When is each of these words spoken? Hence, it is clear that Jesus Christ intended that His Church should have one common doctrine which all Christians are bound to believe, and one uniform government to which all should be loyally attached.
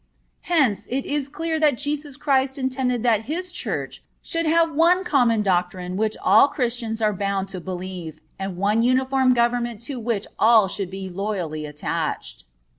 Hence, 0.49 0.87
it 0.89 1.05
is 1.05 1.29
clear 1.29 1.59
that 1.59 1.77
Jesus 1.77 2.17
Christ 2.17 2.57
intended 2.57 3.03
that 3.03 3.25
His 3.25 3.51
Church 3.51 4.01
should 4.23 4.47
have 4.47 4.73
one 4.73 5.03
common 5.03 5.43
doctrine 5.43 5.95
which 5.95 6.17
all 6.23 6.47
Christians 6.47 7.03
are 7.03 7.13
bound 7.13 7.49
to 7.49 7.59
believe, 7.61 8.19
and 8.39 8.57
one 8.57 8.81
uniform 8.81 9.35
government 9.35 9.79
to 9.83 9.99
which 9.99 10.25
all 10.39 10.67
should 10.67 10.89
be 10.89 11.07
loyally 11.07 11.67
attached. 11.67 12.45